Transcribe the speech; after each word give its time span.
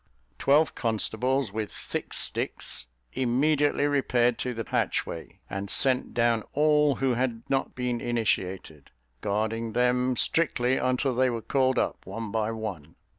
Twelve 0.39 0.73
constables, 0.73 1.51
with 1.53 1.71
thick 1.71 2.11
sticks, 2.15 2.87
immediately 3.13 3.85
repaired 3.85 4.39
to 4.39 4.55
the 4.55 4.65
hatchway, 4.67 5.37
and 5.47 5.69
sent 5.69 6.15
down 6.15 6.41
all 6.53 6.95
who 6.95 7.13
had 7.13 7.43
not 7.49 7.75
been 7.75 8.01
initiated, 8.01 8.89
guarding 9.21 9.73
them 9.73 10.17
strictly, 10.17 10.77
until 10.77 11.13
they 11.13 11.29
were 11.29 11.43
called 11.43 11.77
up 11.77 12.03
one 12.07 12.31
by 12.31 12.51
one. 12.51 12.95